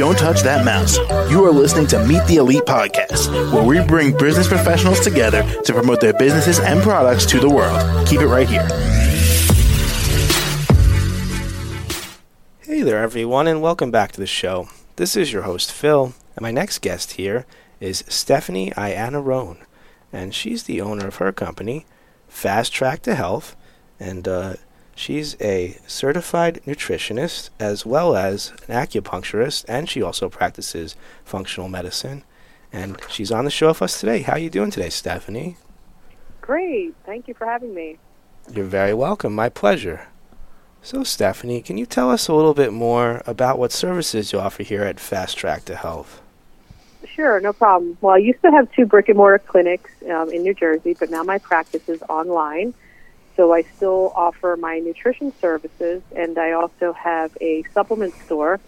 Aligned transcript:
Don't 0.00 0.16
touch 0.16 0.40
that 0.44 0.64
mouse. 0.64 0.96
You 1.30 1.44
are 1.44 1.50
listening 1.50 1.86
to 1.88 2.02
Meet 2.06 2.24
the 2.24 2.36
Elite 2.36 2.62
Podcast, 2.62 3.30
where 3.52 3.62
we 3.62 3.86
bring 3.86 4.16
business 4.16 4.48
professionals 4.48 5.00
together 5.00 5.42
to 5.64 5.74
promote 5.74 6.00
their 6.00 6.14
businesses 6.14 6.58
and 6.58 6.80
products 6.80 7.26
to 7.26 7.38
the 7.38 7.50
world. 7.50 8.08
Keep 8.08 8.22
it 8.22 8.26
right 8.26 8.48
here. 8.48 8.66
Hey 12.62 12.80
there, 12.80 13.02
everyone, 13.02 13.46
and 13.46 13.60
welcome 13.60 13.90
back 13.90 14.12
to 14.12 14.20
the 14.20 14.26
show. 14.26 14.70
This 14.96 15.16
is 15.16 15.34
your 15.34 15.42
host, 15.42 15.70
Phil, 15.70 16.14
and 16.34 16.40
my 16.40 16.50
next 16.50 16.78
guest 16.78 17.12
here 17.12 17.44
is 17.78 18.02
Stephanie 18.08 18.70
Iannarone, 18.70 19.58
and 20.10 20.34
she's 20.34 20.62
the 20.62 20.80
owner 20.80 21.08
of 21.08 21.16
her 21.16 21.30
company, 21.30 21.84
Fast 22.26 22.72
Track 22.72 23.02
to 23.02 23.14
Health, 23.14 23.54
and 23.98 24.26
uh, 24.26 24.54
she's 25.00 25.34
a 25.40 25.78
certified 25.86 26.60
nutritionist 26.66 27.48
as 27.58 27.86
well 27.86 28.14
as 28.14 28.52
an 28.68 28.74
acupuncturist, 28.74 29.64
and 29.66 29.88
she 29.88 30.02
also 30.02 30.28
practices 30.28 30.94
functional 31.24 31.68
medicine. 31.68 32.22
And 32.72 33.00
she's 33.08 33.32
on 33.32 33.46
the 33.46 33.50
show 33.50 33.68
with 33.68 33.82
us 33.82 33.98
today. 33.98 34.20
How 34.22 34.34
are 34.34 34.38
you 34.38 34.50
doing 34.50 34.70
today, 34.70 34.90
Stephanie? 34.90 35.56
Great. 36.40 36.94
Thank 37.06 37.26
you 37.26 37.34
for 37.34 37.46
having 37.46 37.74
me. 37.74 37.96
You're 38.52 38.66
very 38.66 38.94
welcome. 38.94 39.34
My 39.34 39.48
pleasure. 39.48 40.08
So, 40.82 41.02
Stephanie, 41.02 41.62
can 41.62 41.78
you 41.78 41.86
tell 41.86 42.10
us 42.10 42.28
a 42.28 42.34
little 42.34 42.54
bit 42.54 42.72
more 42.72 43.22
about 43.26 43.58
what 43.58 43.72
services 43.72 44.32
you 44.32 44.38
offer 44.38 44.62
here 44.62 44.82
at 44.82 45.00
Fast 45.00 45.36
Track 45.36 45.64
to 45.66 45.76
Health? 45.76 46.22
Sure, 47.06 47.40
no 47.40 47.52
problem. 47.52 47.98
Well, 48.00 48.14
I 48.14 48.18
used 48.18 48.40
to 48.42 48.50
have 48.50 48.70
two 48.72 48.86
brick 48.86 49.08
and 49.08 49.16
mortar 49.16 49.38
clinics 49.38 49.90
um, 50.10 50.30
in 50.30 50.42
New 50.42 50.54
Jersey, 50.54 50.96
but 50.98 51.10
now 51.10 51.22
my 51.22 51.38
practice 51.38 51.88
is 51.88 52.02
online. 52.08 52.72
So 53.40 53.54
I 53.54 53.62
still 53.62 54.12
offer 54.14 54.58
my 54.60 54.80
nutrition 54.80 55.32
services, 55.40 56.02
and 56.14 56.36
I 56.36 56.52
also 56.52 56.92
have 56.92 57.34
a 57.40 57.64
supplement 57.72 58.12
store, 58.26 58.60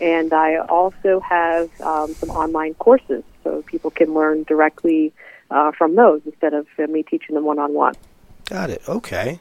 and 0.00 0.32
I 0.32 0.56
also 0.56 1.20
have 1.20 1.70
um, 1.80 2.14
some 2.14 2.28
online 2.30 2.74
courses 2.74 3.22
so 3.44 3.62
people 3.62 3.92
can 3.92 4.14
learn 4.14 4.42
directly 4.42 5.12
uh, 5.52 5.70
from 5.70 5.94
those 5.94 6.20
instead 6.26 6.52
of 6.52 6.66
me 6.88 7.04
teaching 7.04 7.36
them 7.36 7.44
one 7.44 7.60
on 7.60 7.74
one. 7.74 7.94
Got 8.46 8.70
it. 8.70 8.82
Okay. 8.88 9.38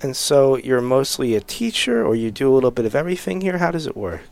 And 0.00 0.16
so 0.16 0.56
you're 0.56 0.80
mostly 0.80 1.36
a 1.36 1.40
teacher, 1.40 2.04
or 2.04 2.16
you 2.16 2.32
do 2.32 2.52
a 2.52 2.54
little 2.56 2.72
bit 2.72 2.86
of 2.86 2.96
everything 2.96 3.40
here? 3.40 3.58
How 3.58 3.70
does 3.70 3.86
it 3.86 3.96
work? 3.96 4.22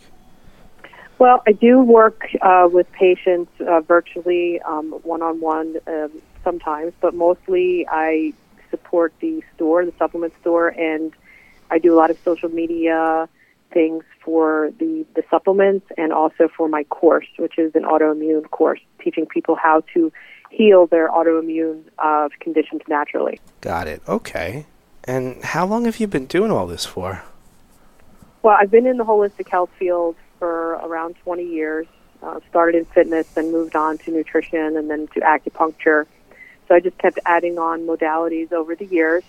Well, 1.20 1.44
I 1.46 1.52
do 1.52 1.78
work 1.78 2.26
uh, 2.42 2.68
with 2.72 2.90
patients 2.90 3.52
uh, 3.60 3.82
virtually, 3.82 4.60
one 4.64 5.22
on 5.22 5.40
one 5.40 5.76
sometimes, 6.42 6.92
but 7.00 7.14
mostly 7.14 7.86
I 7.88 8.32
support 8.70 9.12
the 9.20 9.42
store, 9.54 9.84
the 9.84 9.94
supplement 9.98 10.32
store, 10.40 10.68
and 10.68 11.12
I 11.70 11.78
do 11.78 11.94
a 11.94 11.96
lot 11.96 12.10
of 12.10 12.18
social 12.24 12.48
media 12.48 13.28
things 13.72 14.04
for 14.24 14.72
the, 14.78 15.06
the 15.14 15.22
supplements 15.30 15.86
and 15.96 16.12
also 16.12 16.48
for 16.56 16.68
my 16.68 16.84
course, 16.84 17.26
which 17.38 17.58
is 17.58 17.74
an 17.74 17.82
autoimmune 17.82 18.50
course, 18.50 18.80
teaching 19.02 19.26
people 19.26 19.54
how 19.54 19.82
to 19.94 20.12
heal 20.50 20.86
their 20.86 21.08
autoimmune 21.08 21.82
uh, 21.98 22.28
conditions 22.40 22.82
naturally. 22.88 23.40
Got 23.60 23.86
it. 23.86 24.02
Okay. 24.08 24.66
And 25.04 25.42
how 25.44 25.66
long 25.66 25.84
have 25.84 26.00
you 26.00 26.06
been 26.06 26.26
doing 26.26 26.50
all 26.50 26.66
this 26.66 26.84
for? 26.84 27.22
Well, 28.42 28.56
I've 28.58 28.70
been 28.70 28.86
in 28.86 28.96
the 28.96 29.04
holistic 29.04 29.48
health 29.48 29.70
field 29.78 30.16
for 30.38 30.72
around 30.72 31.16
20 31.22 31.44
years. 31.44 31.86
Uh, 32.22 32.38
started 32.50 32.76
in 32.76 32.84
fitness, 32.84 33.26
then 33.28 33.50
moved 33.50 33.74
on 33.74 33.96
to 33.96 34.10
nutrition, 34.10 34.76
and 34.76 34.90
then 34.90 35.06
to 35.14 35.20
acupuncture. 35.20 36.04
So 36.70 36.76
I 36.76 36.80
just 36.80 36.98
kept 36.98 37.18
adding 37.26 37.58
on 37.58 37.80
modalities 37.80 38.52
over 38.52 38.76
the 38.76 38.86
years. 38.86 39.24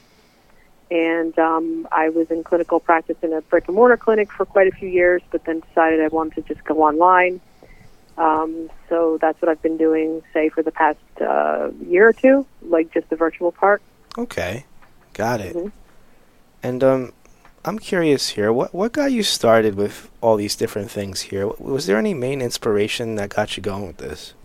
And 0.92 1.38
um, 1.39 1.88
I 1.92 2.09
was 2.09 2.30
in 2.30 2.44
clinical 2.44 2.80
practice 2.80 3.17
in 3.23 3.33
a 3.33 3.42
brick 3.42 3.67
and 3.67 3.75
mortar 3.75 3.98
clinic 3.98 4.31
for 4.31 4.45
quite 4.45 4.67
a 4.67 4.72
few 4.72 4.88
years, 4.88 5.23
but 5.31 5.44
then 5.45 5.61
decided 5.61 6.02
I 6.02 6.09
wanted 6.09 6.45
to 6.45 6.53
just 6.53 6.64
go 6.66 6.83
online. 6.83 7.42
Um, 8.16 8.70
so 8.89 9.17
that's 9.20 9.42
what 9.42 9.50
I've 9.50 9.61
been 9.64 9.78
doing, 9.78 10.22
say, 10.33 10.50
for 10.50 10.61
the 10.61 10.72
past 10.72 11.00
uh, 11.20 11.71
year 11.83 12.10
or 12.10 12.14
two, 12.14 12.45
like 12.61 12.93
just 12.93 13.10
the 13.10 13.15
virtual 13.15 13.52
part. 13.52 13.82
Okay, 14.20 14.65
got 15.14 15.42
it. 15.42 15.55
Mm-hmm. 15.55 15.70
And 16.61 16.83
um, 16.83 17.14
I'm 17.65 17.80
curious 17.80 18.30
here. 18.30 18.54
What 18.54 18.71
what 18.71 18.92
got 18.92 19.11
you 19.11 19.23
started 19.23 19.73
with 19.73 20.11
all 20.20 20.36
these 20.36 20.55
different 20.55 20.92
things 20.92 21.21
here? 21.21 21.48
Was 21.58 21.88
there 21.88 21.98
any 21.98 22.14
main 22.14 22.39
inspiration 22.39 23.15
that 23.15 23.30
got 23.30 23.58
you 23.58 23.64
going 23.64 23.88
with 23.88 23.98
this? 23.98 24.36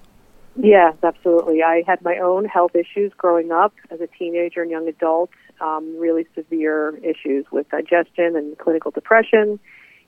Yes, 0.58 0.94
absolutely. 1.02 1.62
I 1.62 1.82
had 1.86 2.02
my 2.02 2.18
own 2.18 2.46
health 2.46 2.74
issues 2.74 3.12
growing 3.16 3.52
up 3.52 3.74
as 3.90 4.00
a 4.00 4.06
teenager 4.06 4.62
and 4.62 4.70
young 4.70 4.88
adult. 4.88 5.30
Um, 5.60 5.98
really 5.98 6.26
severe 6.34 6.96
issues 6.98 7.46
with 7.50 7.68
digestion 7.70 8.36
and 8.36 8.58
clinical 8.58 8.90
depression, 8.90 9.58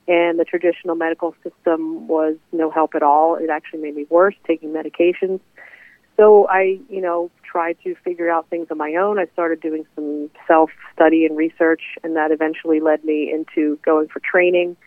and 0.07 0.39
the 0.39 0.45
traditional 0.45 0.95
medical 0.95 1.33
system 1.43 2.07
was 2.07 2.35
no 2.51 2.69
help 2.69 2.93
at 2.93 3.01
all. 3.01 3.35
It 3.35 3.49
actually 3.49 3.81
made 3.81 3.95
me 3.95 4.05
worse, 4.11 4.35
taking 4.45 4.69
medications. 4.69 5.39
So 6.17 6.47
I, 6.47 6.79
you 6.89 7.01
know, 7.01 7.31
tried 7.43 7.77
to 7.83 7.95
figure 8.03 8.29
out 8.29 8.47
things 8.49 8.67
on 8.69 8.77
my 8.77 8.93
own. 8.95 9.17
I 9.17 9.25
started 9.33 9.59
doing 9.59 9.85
some 9.95 10.29
self 10.47 10.69
study 10.93 11.25
and 11.25 11.35
research, 11.35 11.81
and 12.03 12.15
that 12.15 12.31
eventually 12.31 12.79
led 12.79 13.03
me 13.03 13.31
into 13.33 13.77
going 13.83 14.07
for 14.07 14.19
training 14.19 14.77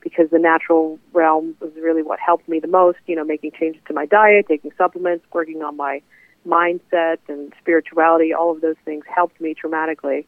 because 0.00 0.30
the 0.30 0.38
natural 0.38 0.98
realm 1.12 1.56
was 1.60 1.70
really 1.76 2.02
what 2.02 2.18
helped 2.18 2.48
me 2.48 2.60
the 2.60 2.68
most, 2.68 2.98
you 3.06 3.16
know, 3.16 3.24
making 3.24 3.52
changes 3.52 3.82
to 3.86 3.94
my 3.94 4.06
diet, 4.06 4.46
taking 4.48 4.72
supplements, 4.76 5.24
working 5.32 5.62
on 5.62 5.76
my 5.76 6.02
mindset 6.46 7.18
and 7.28 7.52
spirituality, 7.60 8.32
all 8.32 8.50
of 8.52 8.60
those 8.60 8.76
things 8.84 9.04
helped 9.14 9.40
me 9.40 9.54
dramatically. 9.54 10.26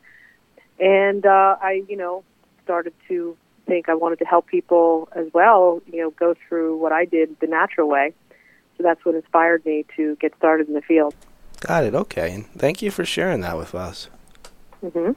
And 0.79 1.25
uh, 1.25 1.57
I, 1.61 1.83
you 1.89 1.97
know, 1.97 2.25
started 2.65 2.93
to 3.09 3.37
think 3.67 3.89
I 3.89 3.95
wanted 3.95 4.19
to 4.19 4.25
help 4.25 4.47
people 4.47 5.09
as 5.15 5.27
well, 5.33 5.81
you 5.87 6.01
know, 6.01 6.11
go 6.11 6.35
through 6.49 6.77
what 6.77 6.93
I 6.93 7.05
did 7.05 7.39
the 7.41 7.47
natural 7.47 7.89
way. 7.89 8.13
So 8.77 8.83
that's 8.83 9.05
what 9.05 9.15
inspired 9.15 9.65
me 9.65 9.85
to 9.97 10.17
get 10.17 10.35
started 10.37 10.69
in 10.69 10.75
the 10.75 10.83
field. 10.83 11.15
Got 11.61 11.85
it. 11.85 11.95
Okay. 11.95 12.35
And 12.35 12.47
thank 12.53 12.83
you 12.83 12.91
for 12.91 13.05
sharing 13.05 13.41
that 13.43 13.57
with 13.57 13.75
us. 13.75 14.09
Mm-hmm. 14.83 15.13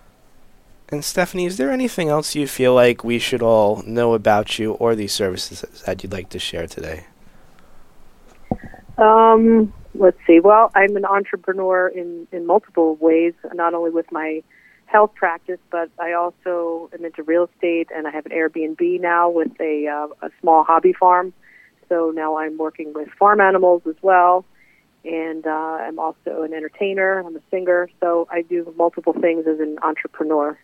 And 0.89 1.03
Stephanie, 1.03 1.45
is 1.45 1.57
there 1.57 1.71
anything 1.71 2.09
else 2.09 2.35
you 2.35 2.47
feel 2.47 2.73
like 2.75 3.03
we 3.03 3.17
should 3.17 3.41
all 3.41 3.81
know 3.87 4.13
about 4.13 4.59
you 4.59 4.73
or 4.73 4.95
these 4.95 5.13
services 5.13 5.61
that 5.85 6.03
you'd 6.03 6.11
like 6.11 6.29
to 6.29 6.39
share 6.39 6.67
today? 6.67 7.05
Um, 8.97 9.73
let's 9.95 10.17
see. 10.27 10.39
Well, 10.39 10.71
I'm 10.75 10.95
an 10.95 11.05
entrepreneur 11.05 11.87
in, 11.87 12.27
in 12.31 12.45
multiple 12.45 12.95
ways, 12.97 13.33
not 13.53 13.73
only 13.73 13.89
with 13.89 14.11
my 14.11 14.43
health 14.85 15.15
practice, 15.15 15.59
but 15.71 15.89
I 15.99 16.13
also 16.13 16.89
am 16.93 17.03
into 17.03 17.23
real 17.23 17.49
estate 17.53 17.89
and 17.93 18.07
I 18.07 18.11
have 18.11 18.27
an 18.27 18.31
Airbnb 18.31 19.01
now 19.01 19.29
with 19.29 19.59
a, 19.59 19.87
uh, 19.87 20.27
a 20.27 20.29
small 20.39 20.63
hobby 20.63 20.93
farm. 20.93 21.33
So 21.89 22.11
now 22.11 22.37
I'm 22.37 22.57
working 22.57 22.93
with 22.93 23.09
farm 23.09 23.41
animals 23.41 23.81
as 23.87 23.95
well. 24.03 24.45
And 25.05 25.45
uh, 25.45 25.49
I'm 25.49 25.99
also 25.99 26.41
an 26.41 26.53
entertainer. 26.53 27.19
I'm 27.19 27.35
a 27.35 27.41
singer. 27.51 27.89
So 28.01 28.27
I 28.31 28.41
do 28.41 28.73
multiple 28.75 29.13
things 29.13 29.45
as 29.47 29.59
an 29.59 29.77
entrepreneur. 29.83 30.57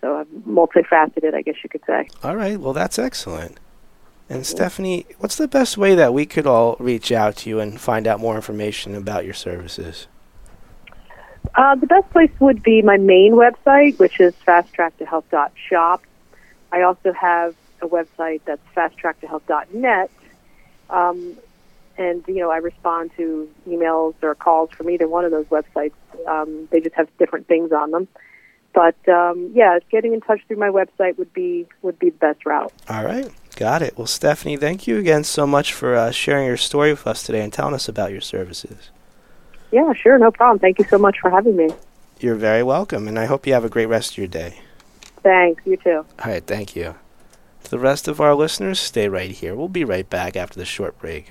So 0.00 0.16
I'm 0.16 0.26
multifaceted, 0.42 1.34
I 1.34 1.42
guess 1.42 1.56
you 1.62 1.68
could 1.68 1.82
say. 1.86 2.08
All 2.22 2.36
right. 2.36 2.58
Well, 2.58 2.72
that's 2.72 2.98
excellent. 2.98 3.58
And 4.28 4.46
Stephanie, 4.46 5.06
what's 5.18 5.36
the 5.36 5.48
best 5.48 5.76
way 5.76 5.94
that 5.94 6.14
we 6.14 6.24
could 6.24 6.46
all 6.46 6.76
reach 6.78 7.12
out 7.12 7.36
to 7.38 7.50
you 7.50 7.60
and 7.60 7.78
find 7.78 8.06
out 8.06 8.20
more 8.20 8.36
information 8.36 8.94
about 8.94 9.24
your 9.24 9.34
services? 9.34 10.06
Uh, 11.54 11.74
the 11.76 11.86
best 11.86 12.10
place 12.10 12.30
would 12.40 12.62
be 12.62 12.80
my 12.82 12.96
main 12.96 13.34
website, 13.34 13.98
which 13.98 14.18
is 14.20 14.34
fasttracktohealth.shop. 14.46 16.02
I 16.72 16.82
also 16.82 17.12
have 17.12 17.54
a 17.82 17.86
website 17.86 18.40
that's 18.44 18.66
fasttracktohealth.net. 18.74 20.10
Um, 20.90 21.36
and, 21.96 22.24
you 22.26 22.36
know, 22.36 22.50
I 22.50 22.58
respond 22.58 23.10
to 23.16 23.48
emails 23.68 24.14
or 24.22 24.34
calls 24.34 24.70
from 24.70 24.90
either 24.90 25.08
one 25.08 25.24
of 25.24 25.30
those 25.30 25.46
websites. 25.46 25.92
Um, 26.26 26.68
they 26.70 26.80
just 26.80 26.94
have 26.96 27.08
different 27.18 27.46
things 27.46 27.72
on 27.72 27.90
them. 27.90 28.08
But 28.74 28.96
um, 29.08 29.52
yeah, 29.54 29.78
getting 29.88 30.12
in 30.12 30.20
touch 30.20 30.40
through 30.46 30.56
my 30.56 30.68
website 30.68 31.16
would 31.16 31.32
be 31.32 31.66
would 31.82 31.96
be 31.98 32.10
the 32.10 32.16
best 32.16 32.44
route. 32.44 32.72
All 32.88 33.04
right, 33.04 33.30
got 33.54 33.82
it. 33.82 33.96
Well, 33.96 34.08
Stephanie, 34.08 34.56
thank 34.56 34.88
you 34.88 34.98
again 34.98 35.22
so 35.22 35.46
much 35.46 35.72
for 35.72 35.94
uh, 35.94 36.10
sharing 36.10 36.46
your 36.46 36.56
story 36.56 36.90
with 36.90 37.06
us 37.06 37.22
today 37.22 37.40
and 37.40 37.52
telling 37.52 37.74
us 37.74 37.88
about 37.88 38.10
your 38.10 38.20
services. 38.20 38.90
Yeah, 39.70 39.92
sure, 39.92 40.18
no 40.18 40.32
problem. 40.32 40.58
Thank 40.58 40.80
you 40.80 40.84
so 40.86 40.98
much 40.98 41.20
for 41.20 41.30
having 41.30 41.56
me. 41.56 41.70
You're 42.18 42.34
very 42.34 42.64
welcome, 42.64 43.06
and 43.06 43.16
I 43.18 43.26
hope 43.26 43.46
you 43.46 43.52
have 43.54 43.64
a 43.64 43.68
great 43.68 43.86
rest 43.86 44.12
of 44.12 44.18
your 44.18 44.26
day. 44.26 44.60
Thanks. 45.22 45.62
You 45.64 45.76
too. 45.76 46.04
All 46.18 46.30
right, 46.32 46.44
thank 46.44 46.74
you. 46.74 46.96
To 47.64 47.70
the 47.70 47.78
rest 47.78 48.08
of 48.08 48.20
our 48.20 48.34
listeners, 48.34 48.80
stay 48.80 49.08
right 49.08 49.30
here. 49.30 49.54
We'll 49.54 49.68
be 49.68 49.84
right 49.84 50.08
back 50.08 50.36
after 50.36 50.58
the 50.58 50.64
short 50.64 50.98
break. 50.98 51.30